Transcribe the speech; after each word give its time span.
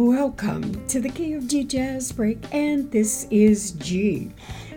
Welcome 0.00 0.86
to 0.86 0.98
the 0.98 1.10
Key 1.10 1.34
of 1.34 1.46
Gee 1.46 1.62
Jazz 1.62 2.10
Break, 2.10 2.38
and 2.54 2.90
this 2.90 3.26
is 3.30 3.72
G. 3.72 4.32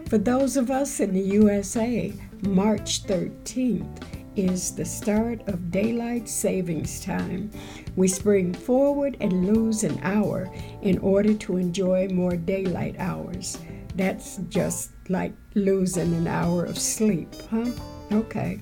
For 0.10 0.18
those 0.18 0.58
of 0.58 0.70
us 0.70 1.00
in 1.00 1.14
the 1.14 1.22
USA, 1.22 2.12
March 2.42 3.04
13th 3.04 4.04
is 4.36 4.76
the 4.76 4.84
start 4.84 5.40
of 5.48 5.72
daylight 5.72 6.28
savings 6.28 7.00
time. 7.00 7.52
We 7.96 8.10
spring 8.10 8.54
forward 8.54 9.16
and 9.22 9.48
lose 9.48 9.86
an 9.86 9.98
hour 10.04 10.54
in 10.82 10.98
order 10.98 11.34
to 11.36 11.56
enjoy 11.56 12.10
more 12.10 12.36
daylight 12.36 12.98
hours. 13.00 13.58
That's 13.96 14.40
just 14.50 14.92
like 15.08 15.32
losing 15.56 16.14
an 16.16 16.28
hour 16.28 16.66
of 16.66 16.78
sleep, 16.78 17.34
huh? 17.50 17.72
Okay. 18.12 18.60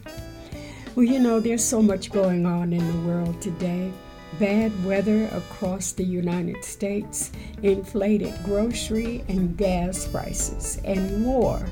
Well, 0.93 1.07
you 1.07 1.17
know, 1.17 1.39
there's 1.39 1.65
so 1.65 1.81
much 1.81 2.11
going 2.11 2.45
on 2.45 2.71
in 2.71 2.85
the 2.85 3.07
world 3.07 3.41
today. 3.41 3.91
Bad 4.39 4.71
weather 4.85 5.25
across 5.33 5.91
the 5.91 6.03
United 6.03 6.63
States, 6.63 7.31
inflated 7.63 8.33
grocery 8.43 9.23
and 9.27 9.55
gas 9.57 10.07
prices, 10.07 10.81
and 10.85 11.25
war 11.25 11.65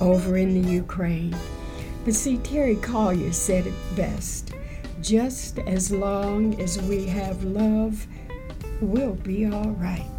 over 0.00 0.36
in 0.36 0.62
the 0.62 0.70
Ukraine. 0.70 1.36
But 2.04 2.14
see, 2.14 2.36
Terry 2.38 2.76
Callier 2.76 3.32
said 3.32 3.66
it 3.66 3.74
best 3.96 4.52
just 5.06 5.58
as 5.60 5.92
long 5.92 6.60
as 6.60 6.80
we 6.82 7.06
have 7.06 7.44
love, 7.44 8.06
we'll 8.80 9.14
be 9.14 9.46
all 9.46 9.70
right. 9.72 10.15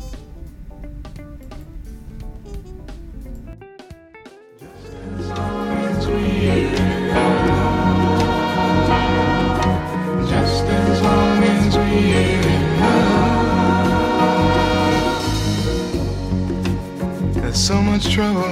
Much 17.98 18.14
trouble 18.14 18.44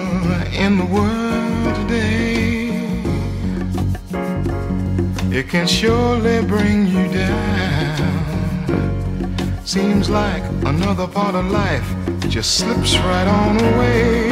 in 0.58 0.78
the 0.80 0.86
world 0.86 1.76
today. 1.76 2.68
It 5.38 5.50
can 5.50 5.68
surely 5.68 6.42
bring 6.42 6.88
you 6.88 7.08
down. 7.14 8.02
Seems 9.64 10.10
like 10.10 10.42
another 10.66 11.06
part 11.08 11.36
of 11.36 11.52
life 11.52 11.88
just 12.28 12.58
slips 12.58 12.98
right 12.98 13.28
on 13.28 13.60
away. 13.62 14.32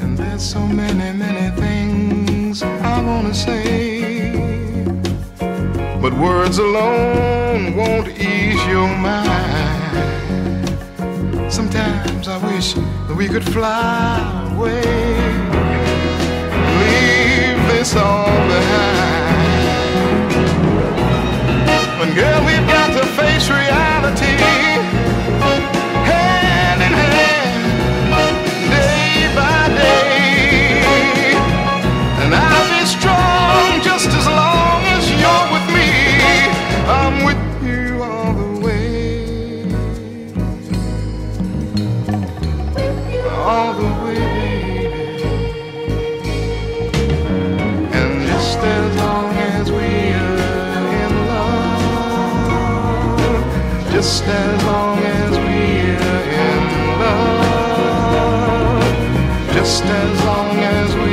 and 0.00 0.18
there's 0.18 0.42
so 0.42 0.66
many, 0.66 1.16
many 1.16 1.48
things 1.58 2.62
I 2.62 3.00
wanna 3.00 3.32
say, 3.32 3.93
but 6.04 6.12
words 6.18 6.58
alone 6.58 7.74
won't 7.74 8.08
ease 8.08 8.62
your 8.66 8.86
mind. 8.86 10.68
Sometimes 11.50 12.28
I 12.28 12.36
wish 12.46 12.74
that 12.74 13.16
we 13.16 13.26
could 13.26 13.42
fly 13.42 14.52
away, 14.52 14.82
leave 16.82 17.58
this 17.72 17.96
all 17.96 18.26
behind. 18.52 19.64
But 21.98 22.14
girl, 22.14 22.40
we've 22.44 22.68
got 22.68 22.92
to 23.00 23.06
face 23.16 23.48
reality, 23.48 24.63
just 54.24 54.36
as 54.36 54.64
long 54.64 54.98
as 55.00 55.36
we 55.36 55.44
are 56.08 56.24
in 56.32 56.62
love, 56.98 57.92
just 59.52 59.84
as 59.84 60.24
long 60.24 60.56
as 60.60 61.03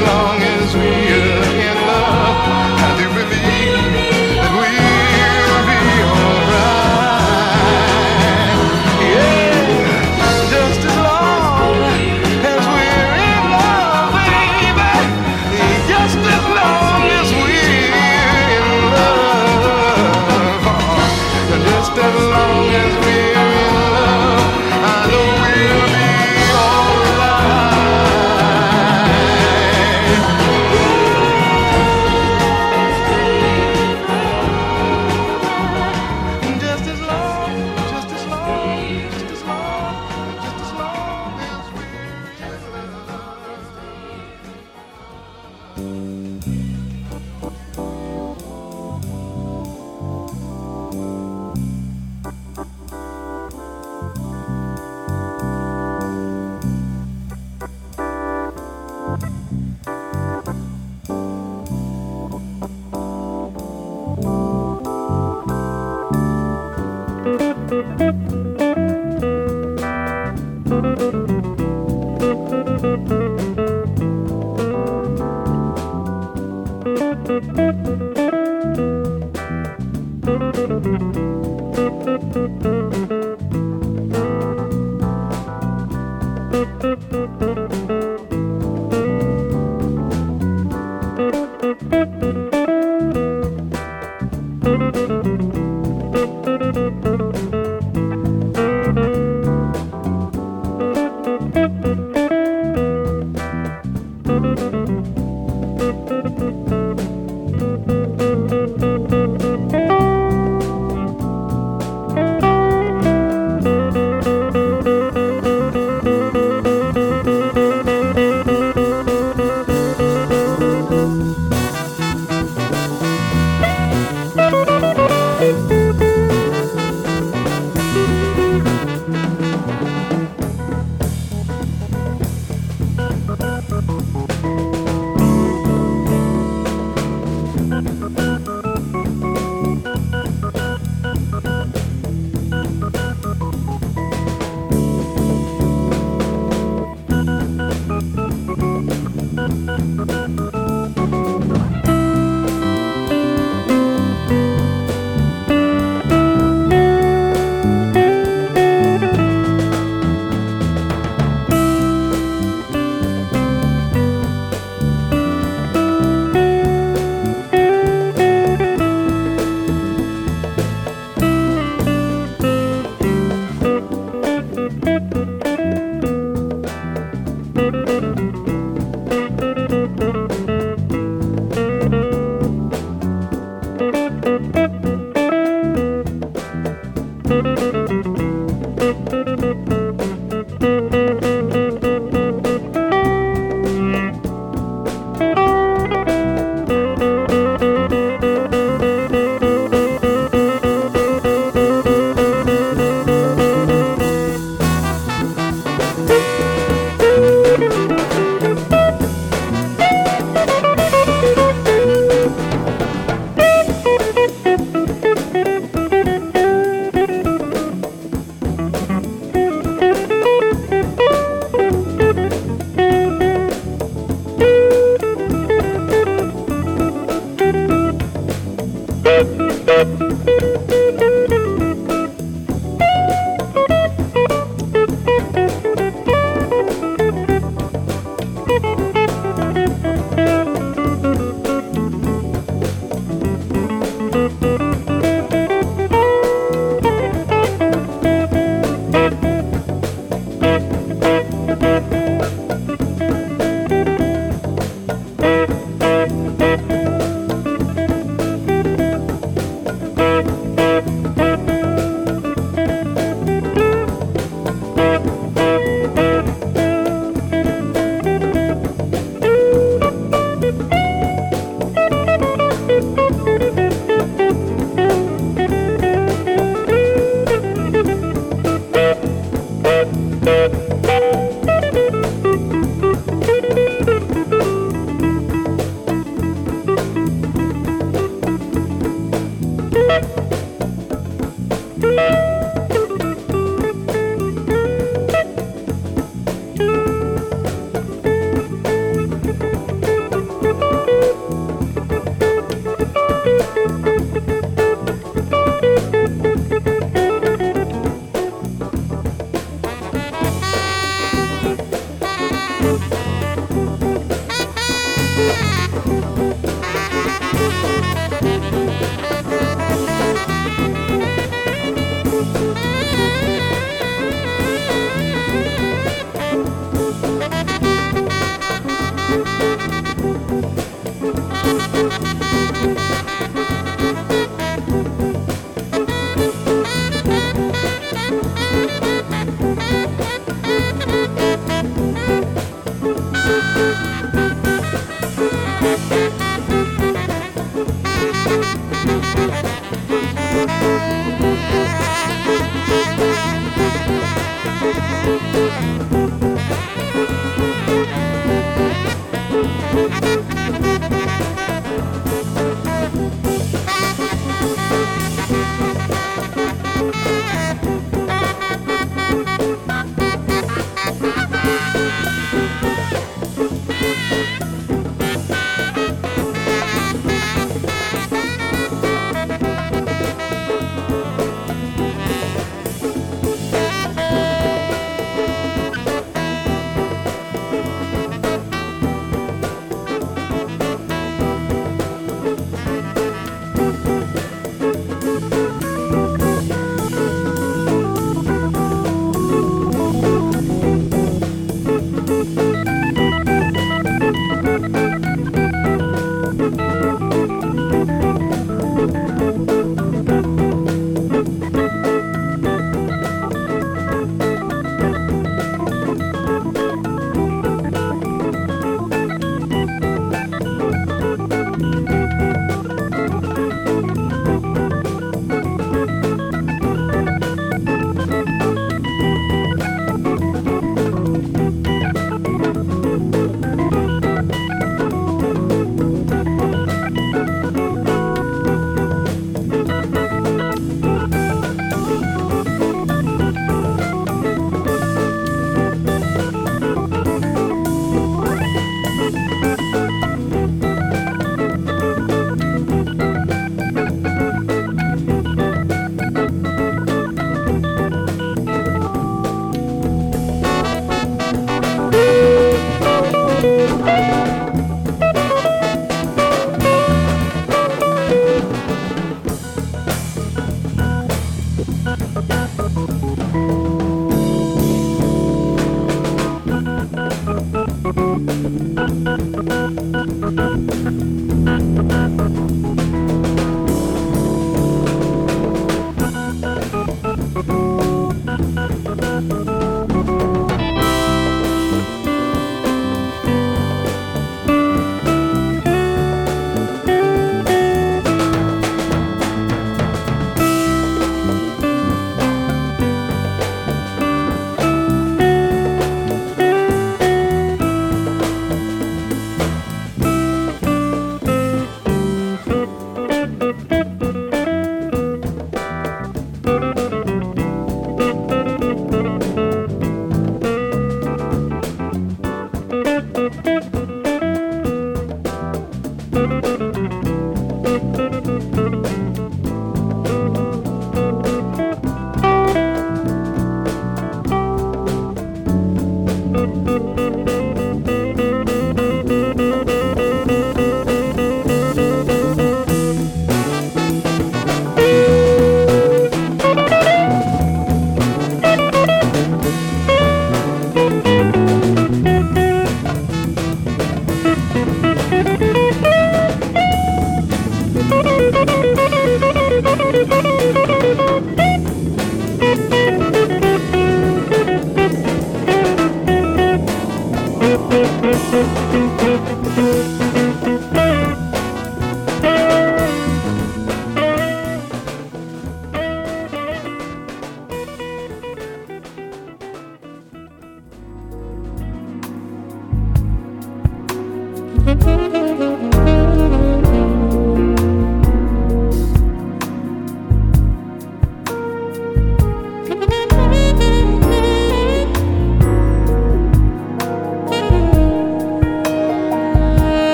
long 0.00 0.35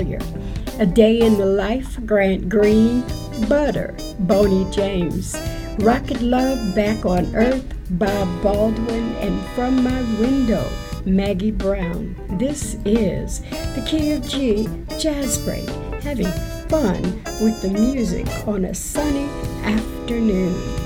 A 0.00 0.86
Day 0.86 1.20
in 1.20 1.36
the 1.36 1.44
Life, 1.44 1.98
Grant 2.06 2.48
Green, 2.48 3.04
Butter, 3.50 3.94
Boney 4.20 4.66
James, 4.70 5.36
Rocket 5.80 6.22
Love, 6.22 6.74
Back 6.74 7.04
on 7.04 7.36
Earth, 7.36 7.74
Bob 7.90 8.42
Baldwin, 8.42 9.14
and 9.16 9.38
From 9.48 9.84
My 9.84 10.00
Window, 10.18 10.66
Maggie 11.04 11.50
Brown. 11.50 12.16
This 12.38 12.78
is 12.86 13.40
the 13.74 13.84
Key 13.86 14.12
of 14.12 14.26
Gee 14.26 14.68
Jazz 14.98 15.36
Break, 15.44 15.68
having 16.02 16.32
fun 16.70 17.02
with 17.42 17.60
the 17.60 17.68
music 17.68 18.26
on 18.48 18.64
a 18.64 18.74
sunny 18.74 19.28
afternoon. 19.64 20.79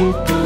Every 0.00 0.12
day, 0.26 0.37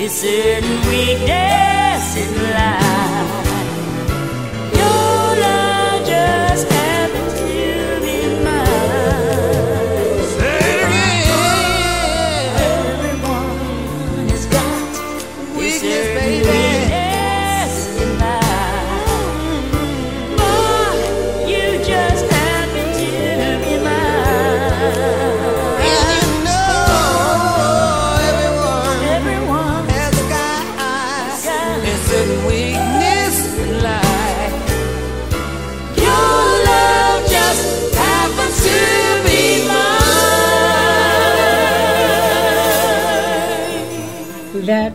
This 0.00 0.22
certain 0.22 0.80
weakness 0.88 2.16
in 2.16 2.32
life. 2.54 3.19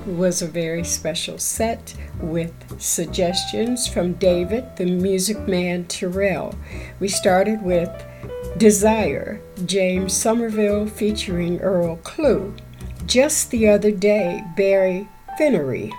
was 0.05 0.41
a 0.41 0.47
very 0.47 0.83
special 0.83 1.37
set 1.37 1.93
with 2.19 2.53
suggestions 2.79 3.87
from 3.87 4.13
David, 4.13 4.65
the 4.77 4.85
music 4.85 5.37
man 5.47 5.85
Terrell. 5.85 6.55
We 6.99 7.07
started 7.07 7.61
with 7.61 7.89
Desire, 8.57 9.41
James 9.65 10.13
Somerville 10.13 10.87
featuring 10.87 11.59
Earl 11.61 11.97
Klugh. 11.97 12.57
Just 13.05 13.51
the 13.51 13.67
other 13.67 13.91
day, 13.91 14.43
Barry 14.55 15.07
Finnerty. 15.37 15.91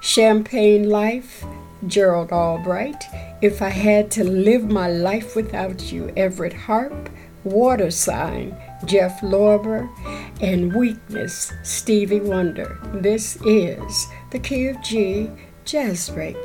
Champagne 0.00 0.88
Life, 0.88 1.44
Gerald 1.86 2.32
Albright. 2.32 3.04
If 3.40 3.62
I 3.62 3.70
Had 3.70 4.10
to 4.12 4.24
Live 4.24 4.70
My 4.70 4.88
Life 4.88 5.34
Without 5.34 5.92
You, 5.92 6.12
Everette 6.16 6.52
Harp. 6.52 7.10
Water 7.44 7.90
Sign, 7.90 8.56
Jeff 8.84 9.20
Lorber, 9.20 9.88
and 10.40 10.74
Weakness, 10.74 11.52
Stevie 11.62 12.20
Wonder. 12.20 12.78
This 12.94 13.36
is 13.44 14.06
the 14.30 14.38
Key 14.38 14.68
of 14.68 14.82
Gee 14.82 15.30
Jazz 15.64 16.10
Break. 16.10 16.36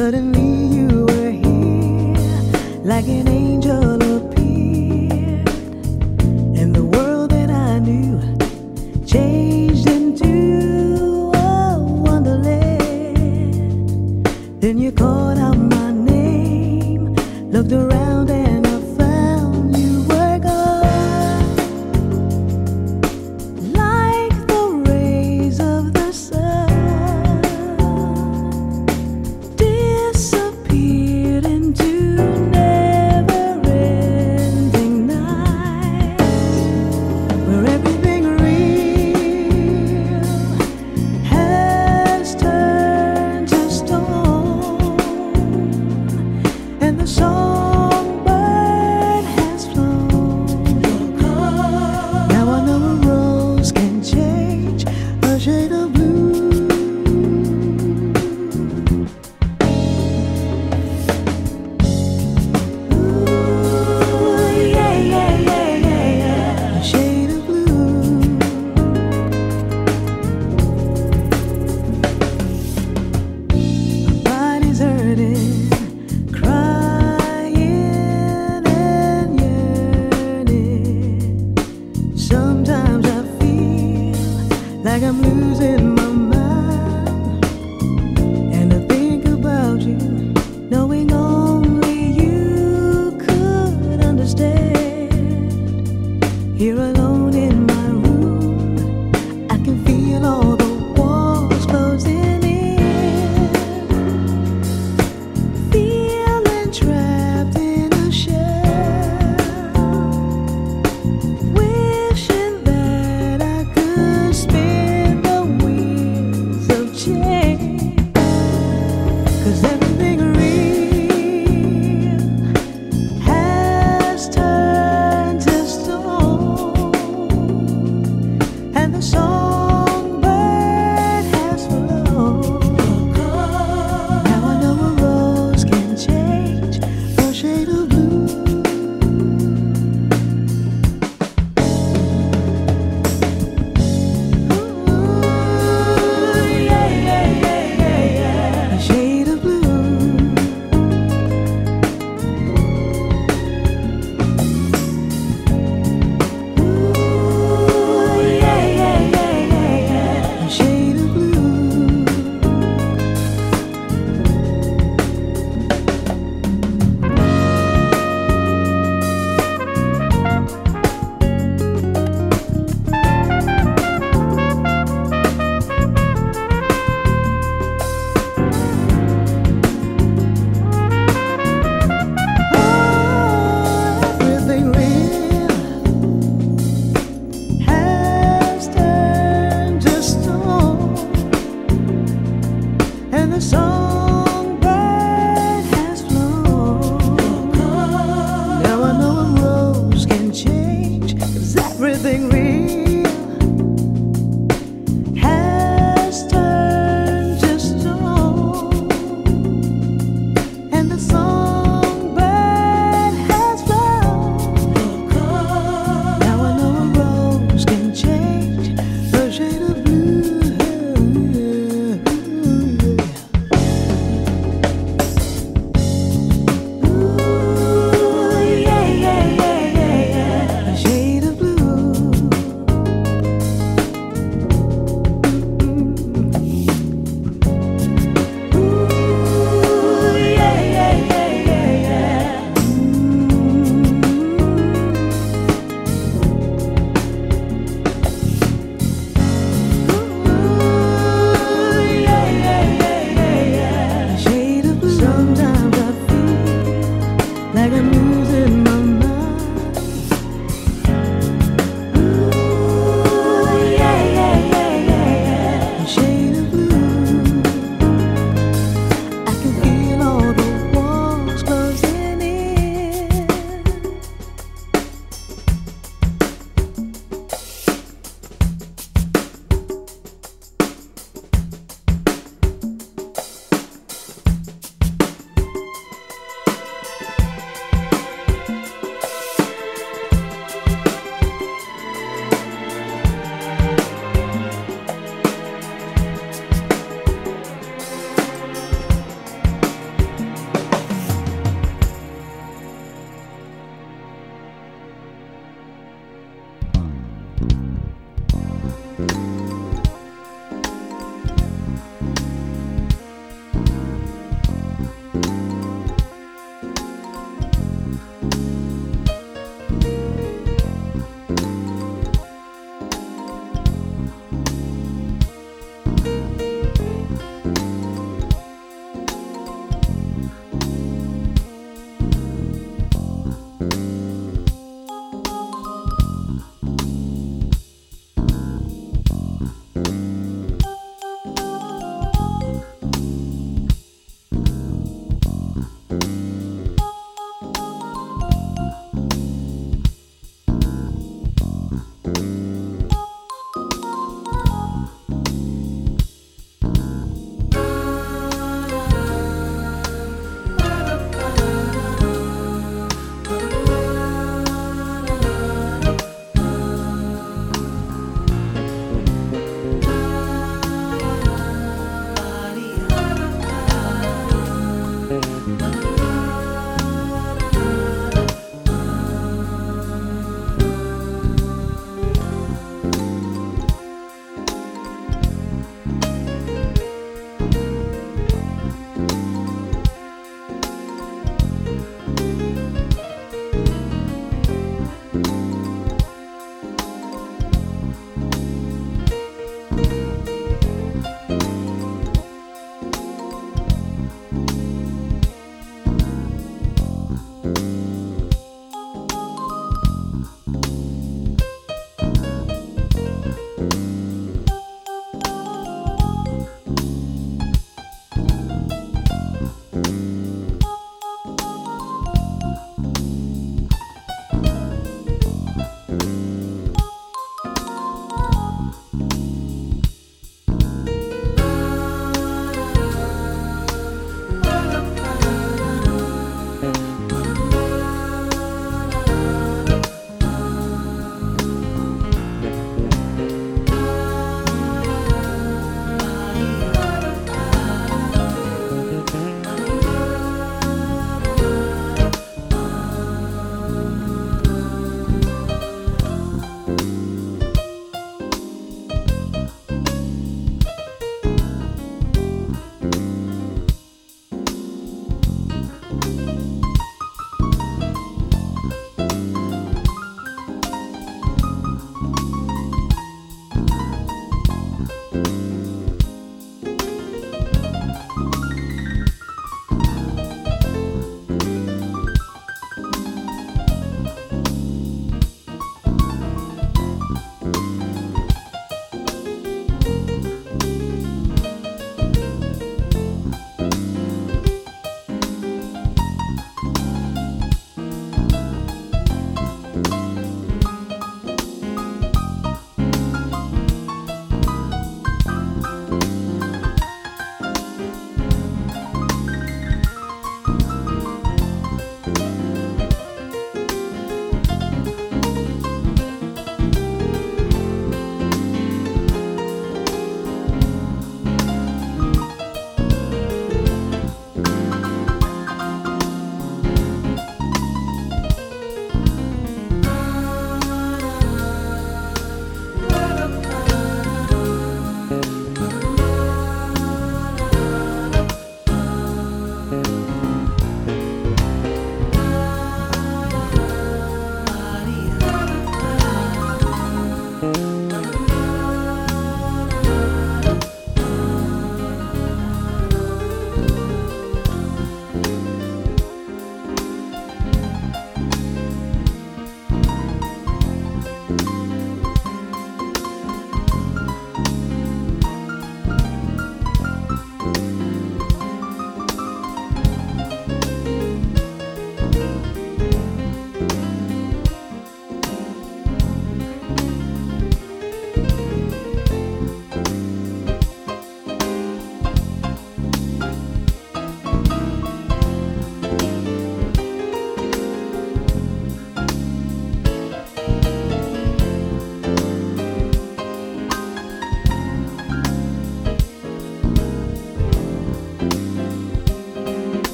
sudden 0.00 0.29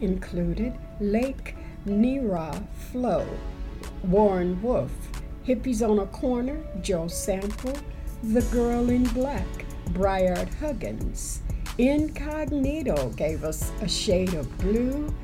included 0.00 0.74
Lake 1.00 1.56
Nerraw 1.86 2.62
Flow, 2.90 3.26
Warren 4.04 4.60
Wolf, 4.62 4.92
Hippies 5.46 5.86
on 5.88 5.98
a 5.98 6.06
Corner, 6.06 6.58
Joe 6.82 7.08
Sample, 7.08 7.76
The 8.22 8.42
Girl 8.52 8.90
in 8.90 9.04
Black, 9.04 9.46
Bryard 9.92 10.48
Huggins. 10.60 11.40
Incognito 11.78 13.08
gave 13.10 13.44
us 13.44 13.72
a 13.80 13.88
shade 13.88 14.34
of 14.34 14.58
blue. 14.58 15.14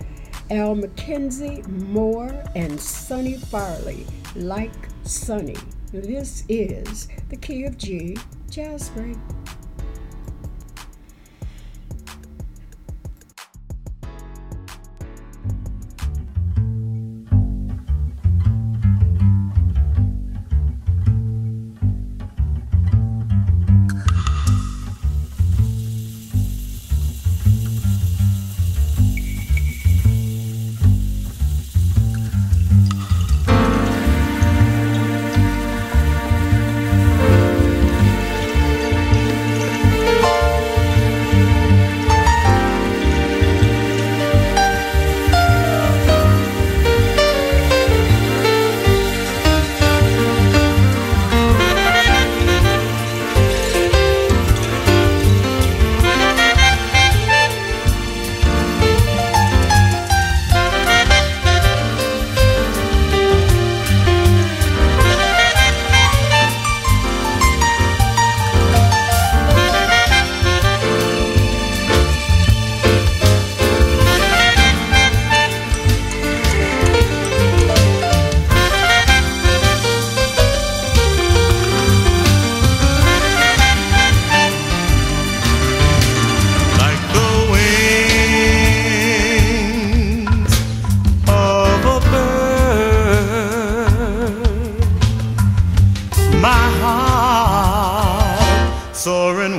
Al 0.50 0.76
McKenzie, 0.76 1.66
More, 1.88 2.32
and 2.54 2.80
Sonny 2.80 3.36
Fairley, 3.36 4.06
like 4.36 4.72
Sonny. 5.02 5.56
This 5.92 6.44
is 6.48 7.08
the 7.28 7.36
Key 7.36 7.64
of 7.64 7.76
Gee 7.76 8.16
Jazz 8.48 8.88
Break. 8.90 9.16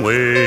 way. 0.02 0.37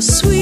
Sweetest 0.00 0.37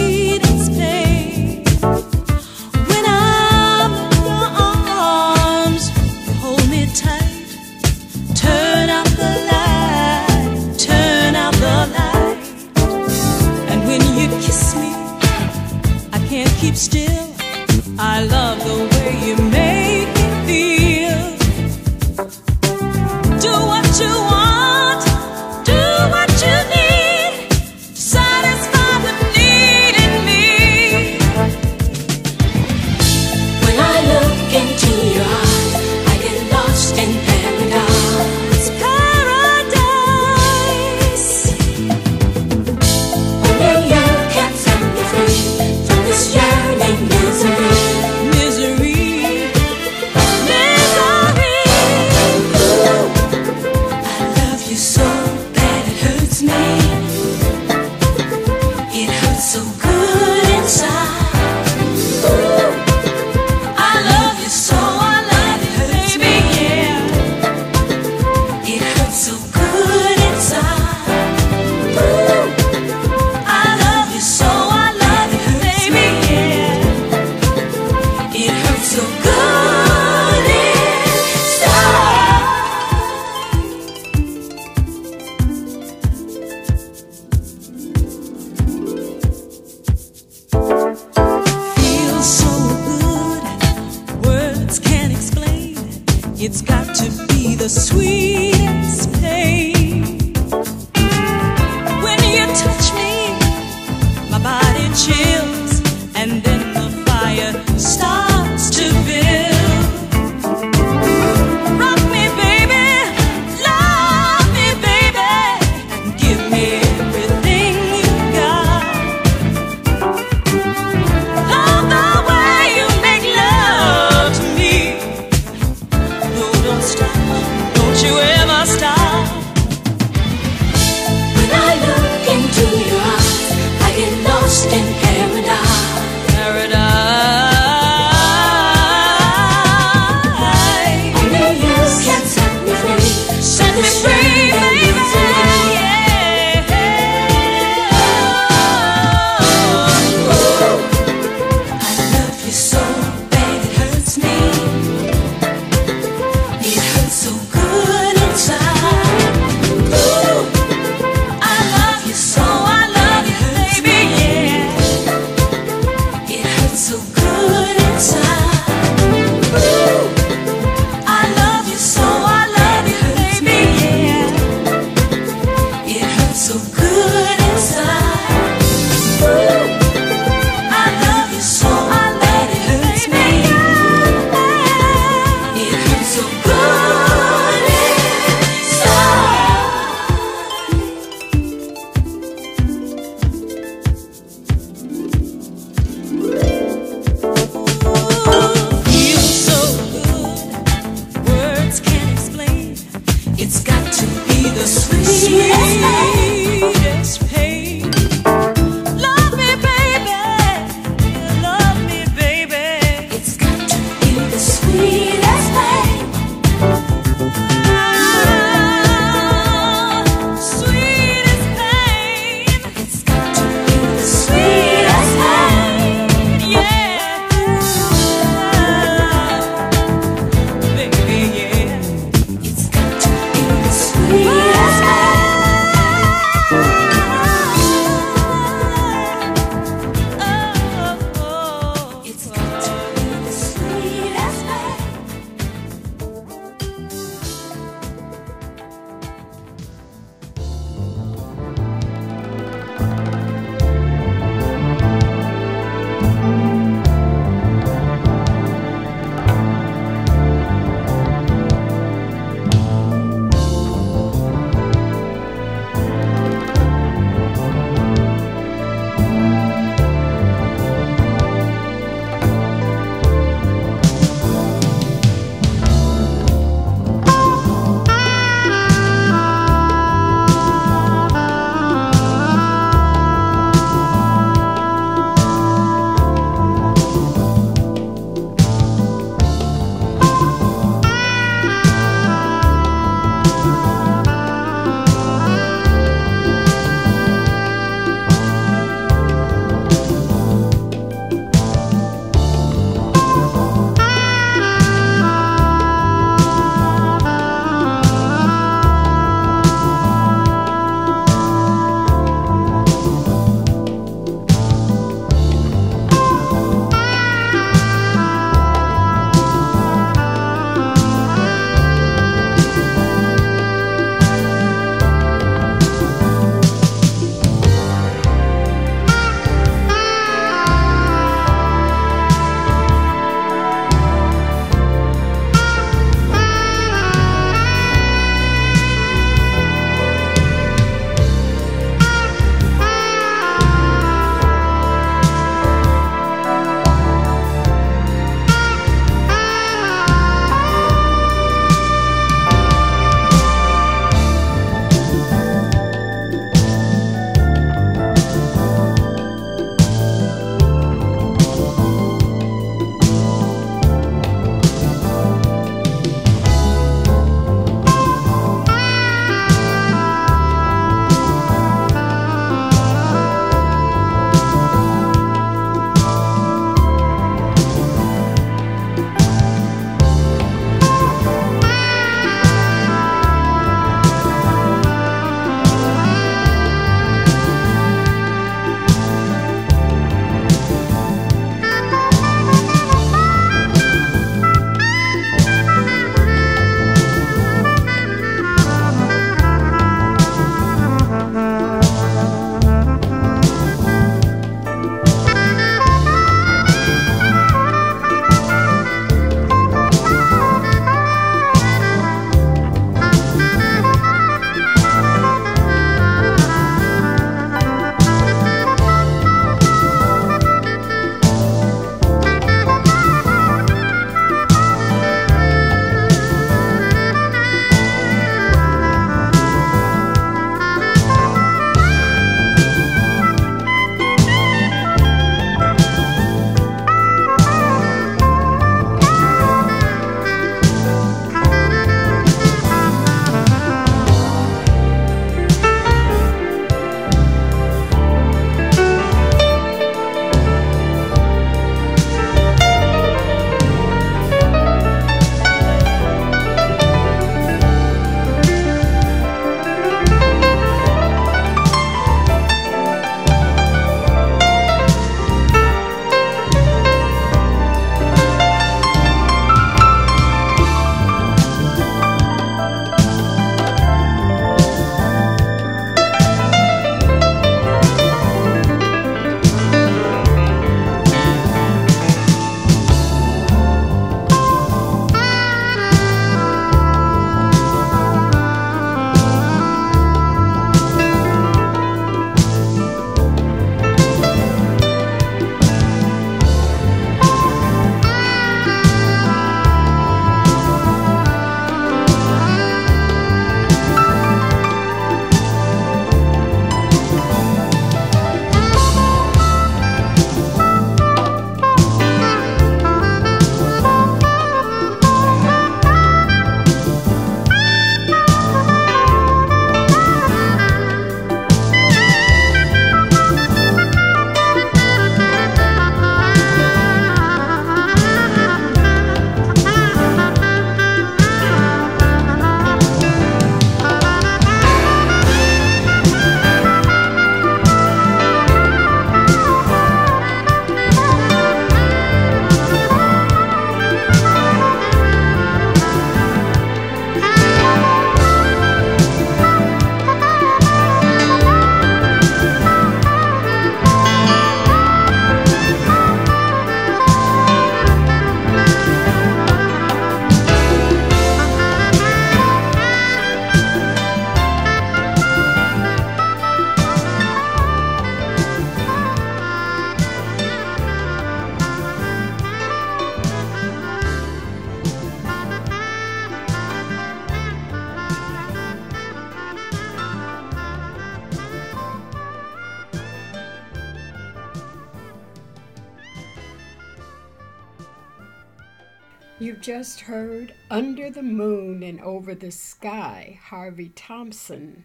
Sky, 592.97 593.18
Harvey 593.24 593.73
Thompson. 593.74 594.64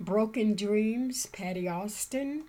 Broken 0.00 0.54
Dreams, 0.54 1.26
Patti 1.26 1.68
Austin. 1.68 2.44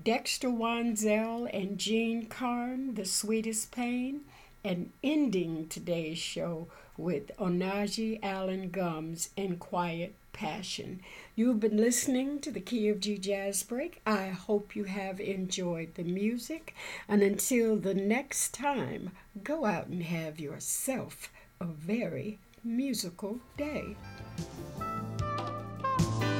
Dexter 0.00 0.48
Wansel 0.48 1.50
and 1.52 1.78
Jean 1.78 2.26
Carn, 2.26 2.94
The 2.94 3.04
Sweetest 3.04 3.72
Pain. 3.72 4.20
And 4.62 4.92
ending 5.02 5.66
today's 5.66 6.18
show 6.18 6.68
with 6.96 7.36
Onaje 7.38 8.20
Allan 8.22 8.70
Gumbs 8.70 9.30
and 9.36 9.58
Quiet 9.58 10.14
Passion. 10.32 11.00
You've 11.34 11.58
been 11.58 11.76
listening 11.76 12.38
to 12.40 12.52
the 12.52 12.60
Key 12.60 12.88
of 12.88 13.00
Gee 13.00 13.18
Jazz 13.18 13.64
Break. 13.64 14.00
I 14.06 14.28
hope 14.28 14.76
you 14.76 14.84
have 14.84 15.18
enjoyed 15.18 15.96
the 15.96 16.04
music. 16.04 16.76
And 17.08 17.20
until 17.20 17.74
the 17.76 17.94
next 17.94 18.54
time, 18.54 19.10
go 19.42 19.64
out 19.64 19.88
and 19.88 20.04
have 20.04 20.38
yourself 20.38 21.32
a 21.60 21.64
very 21.64 22.38
musical 22.62 23.40
day. 23.56 23.96
Thank 24.36 26.22
you. 26.22 26.31